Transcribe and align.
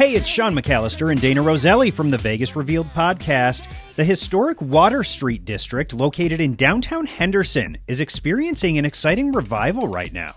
Hey, 0.00 0.14
it's 0.14 0.26
Sean 0.26 0.54
McAllister 0.54 1.10
and 1.10 1.20
Dayna 1.20 1.44
Roselli 1.44 1.90
from 1.90 2.10
the 2.10 2.16
Vegas 2.16 2.56
Revealed 2.56 2.86
podcast. 2.94 3.70
The 3.96 4.02
historic 4.02 4.58
Water 4.62 5.04
Street 5.04 5.44
district, 5.44 5.92
located 5.92 6.40
in 6.40 6.54
downtown 6.54 7.04
Henderson, 7.04 7.76
is 7.86 8.00
experiencing 8.00 8.78
an 8.78 8.86
exciting 8.86 9.30
revival 9.30 9.88
right 9.88 10.10
now. 10.10 10.36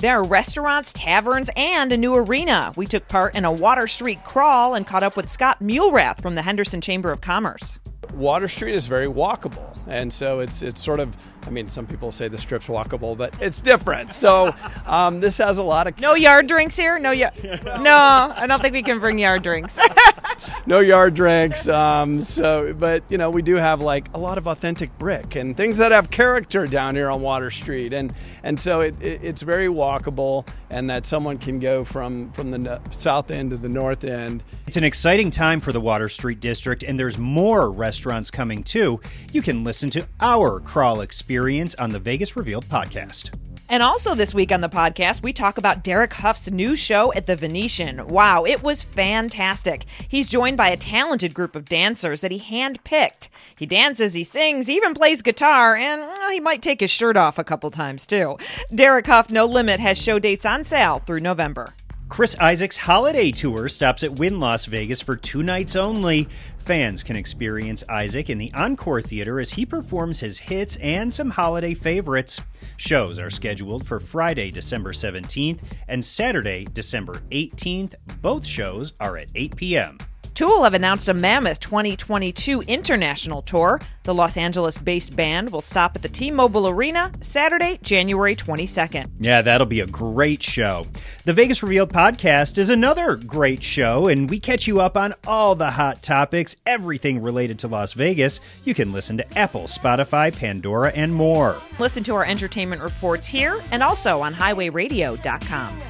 There 0.00 0.20
are 0.20 0.24
restaurants, 0.24 0.92
taverns, 0.92 1.48
and 1.56 1.90
a 1.94 1.96
new 1.96 2.14
arena. 2.14 2.74
We 2.76 2.84
took 2.84 3.08
part 3.08 3.34
in 3.34 3.46
a 3.46 3.52
Water 3.52 3.86
Street 3.86 4.22
crawl 4.26 4.74
and 4.74 4.86
caught 4.86 5.02
up 5.02 5.16
with 5.16 5.30
Scott 5.30 5.60
Mulerath 5.62 6.20
from 6.20 6.34
the 6.34 6.42
Henderson 6.42 6.82
Chamber 6.82 7.10
of 7.10 7.22
Commerce. 7.22 7.78
Water 8.14 8.48
Street 8.48 8.74
is 8.74 8.86
very 8.86 9.06
walkable, 9.06 9.76
and 9.86 10.12
so 10.12 10.40
it's 10.40 10.62
it's 10.62 10.82
sort 10.82 11.00
of. 11.00 11.16
I 11.46 11.50
mean, 11.50 11.66
some 11.66 11.86
people 11.86 12.12
say 12.12 12.28
the 12.28 12.36
strip's 12.36 12.66
walkable, 12.66 13.16
but 13.16 13.34
it's 13.40 13.62
different. 13.62 14.12
So 14.12 14.54
um, 14.86 15.20
this 15.20 15.38
has 15.38 15.56
a 15.58 15.62
lot 15.62 15.86
of 15.86 15.98
No 15.98 16.14
yard 16.14 16.46
drinks 16.46 16.76
here? 16.76 16.98
No 16.98 17.12
yard. 17.12 17.32
No, 17.80 18.32
I 18.36 18.46
don't 18.46 18.60
think 18.60 18.74
we 18.74 18.82
can 18.82 19.00
bring 19.00 19.18
yard 19.18 19.42
drinks. 19.42 19.78
no 20.66 20.80
yard 20.80 21.14
drinks. 21.14 21.68
Um, 21.68 22.22
so, 22.22 22.72
but 22.74 23.02
you 23.10 23.18
know, 23.18 23.30
we 23.30 23.42
do 23.42 23.56
have 23.56 23.80
like 23.80 24.06
a 24.14 24.18
lot 24.18 24.38
of 24.38 24.46
authentic 24.46 24.96
brick 24.98 25.36
and 25.36 25.56
things 25.56 25.78
that 25.78 25.92
have 25.92 26.10
character 26.10 26.66
down 26.66 26.94
here 26.94 27.10
on 27.10 27.22
Water 27.22 27.50
Street, 27.50 27.92
and 27.92 28.12
and 28.42 28.58
so 28.58 28.80
it, 28.80 28.94
it, 29.00 29.20
it's 29.22 29.42
very 29.42 29.66
walkable, 29.66 30.46
and 30.70 30.88
that 30.90 31.06
someone 31.06 31.38
can 31.38 31.58
go 31.58 31.84
from 31.84 32.30
from 32.32 32.50
the 32.50 32.80
south 32.90 33.30
end 33.30 33.50
to 33.50 33.56
the 33.56 33.68
north 33.68 34.04
end. 34.04 34.42
It's 34.66 34.76
an 34.76 34.84
exciting 34.84 35.30
time 35.30 35.60
for 35.60 35.72
the 35.72 35.80
Water 35.80 36.08
Street 36.08 36.40
district, 36.40 36.82
and 36.82 36.98
there's 36.98 37.18
more 37.18 37.70
restaurants 37.70 38.30
coming 38.30 38.62
too. 38.62 39.00
You 39.32 39.42
can 39.42 39.64
listen 39.64 39.90
to 39.90 40.06
our 40.20 40.60
crawl 40.60 41.00
experience 41.00 41.74
on 41.76 41.90
the 41.90 41.98
Vegas 41.98 42.36
Revealed 42.36 42.66
podcast. 42.66 43.30
And 43.70 43.84
also 43.84 44.16
this 44.16 44.34
week 44.34 44.50
on 44.50 44.62
the 44.62 44.68
podcast, 44.68 45.22
we 45.22 45.32
talk 45.32 45.56
about 45.56 45.84
Derek 45.84 46.12
Hough's 46.14 46.50
new 46.50 46.74
show 46.74 47.12
at 47.12 47.28
the 47.28 47.36
Venetian. 47.36 48.08
Wow, 48.08 48.42
it 48.42 48.64
was 48.64 48.82
fantastic. 48.82 49.84
He's 50.08 50.26
joined 50.26 50.56
by 50.56 50.70
a 50.70 50.76
talented 50.76 51.34
group 51.34 51.54
of 51.54 51.66
dancers 51.66 52.20
that 52.20 52.32
he 52.32 52.40
handpicked. 52.40 53.28
He 53.56 53.66
dances, 53.66 54.14
he 54.14 54.24
sings, 54.24 54.66
he 54.66 54.74
even 54.74 54.92
plays 54.92 55.22
guitar, 55.22 55.76
and 55.76 56.00
well, 56.00 56.30
he 56.32 56.40
might 56.40 56.62
take 56.62 56.80
his 56.80 56.90
shirt 56.90 57.16
off 57.16 57.38
a 57.38 57.44
couple 57.44 57.70
times 57.70 58.08
too. 58.08 58.38
Derek 58.74 59.06
Hough 59.06 59.30
No 59.30 59.46
Limit 59.46 59.78
has 59.78 60.02
show 60.02 60.18
dates 60.18 60.44
on 60.44 60.64
sale 60.64 60.98
through 61.06 61.20
November. 61.20 61.72
Chris 62.10 62.34
Isaak's 62.40 62.76
holiday 62.76 63.30
tour 63.30 63.68
stops 63.68 64.02
at 64.02 64.18
Wynn 64.18 64.40
Las 64.40 64.66
Vegas 64.66 65.00
for 65.00 65.14
two 65.14 65.44
nights 65.44 65.76
only. 65.76 66.28
Fans 66.58 67.04
can 67.04 67.14
experience 67.14 67.84
Isaak 67.88 68.28
in 68.28 68.36
the 68.36 68.52
Encore 68.52 69.00
Theater 69.00 69.38
as 69.38 69.52
he 69.52 69.64
performs 69.64 70.18
his 70.18 70.36
hits 70.36 70.74
and 70.78 71.10
some 71.10 71.30
holiday 71.30 71.72
favorites. 71.72 72.40
Shows 72.78 73.20
are 73.20 73.30
scheduled 73.30 73.86
for 73.86 74.00
Friday, 74.00 74.50
December 74.50 74.92
17th 74.92 75.60
and 75.86 76.04
Saturday, 76.04 76.66
December 76.74 77.14
18th. 77.30 77.94
Both 78.20 78.44
shows 78.44 78.92
are 78.98 79.16
at 79.16 79.30
8 79.36 79.54
p.m. 79.54 79.96
Tool 80.40 80.64
have 80.64 80.72
announced 80.72 81.06
a 81.10 81.12
mammoth 81.12 81.60
2022 81.60 82.62
international 82.62 83.42
tour. 83.42 83.78
The 84.04 84.14
Los 84.14 84.38
Angeles 84.38 84.78
based 84.78 85.14
band 85.14 85.50
will 85.50 85.60
stop 85.60 85.94
at 85.94 86.00
the 86.00 86.08
T 86.08 86.30
Mobile 86.30 86.66
Arena 86.66 87.12
Saturday, 87.20 87.78
January 87.82 88.34
22nd. 88.34 89.10
Yeah, 89.20 89.42
that'll 89.42 89.66
be 89.66 89.80
a 89.80 89.86
great 89.86 90.42
show. 90.42 90.86
The 91.26 91.34
Vegas 91.34 91.62
Revealed 91.62 91.92
podcast 91.92 92.56
is 92.56 92.70
another 92.70 93.16
great 93.16 93.62
show, 93.62 94.08
and 94.08 94.30
we 94.30 94.40
catch 94.40 94.66
you 94.66 94.80
up 94.80 94.96
on 94.96 95.12
all 95.26 95.54
the 95.54 95.72
hot 95.72 96.02
topics, 96.02 96.56
everything 96.64 97.20
related 97.20 97.58
to 97.58 97.68
Las 97.68 97.92
Vegas. 97.92 98.40
You 98.64 98.72
can 98.72 98.92
listen 98.92 99.18
to 99.18 99.38
Apple, 99.38 99.64
Spotify, 99.64 100.34
Pandora, 100.34 100.90
and 100.92 101.14
more. 101.14 101.60
Listen 101.78 102.02
to 102.04 102.14
our 102.14 102.24
entertainment 102.24 102.80
reports 102.80 103.26
here 103.26 103.60
and 103.72 103.82
also 103.82 104.22
on 104.22 104.32
highwayradio.com. 104.32 105.82